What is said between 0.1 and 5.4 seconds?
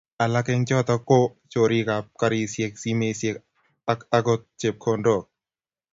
Alak eng choto ko chorikab garisiek, simesiek ak akot chepkondok.